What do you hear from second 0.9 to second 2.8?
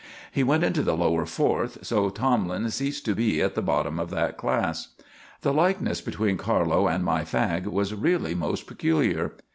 Lower Fourth, so Tomlin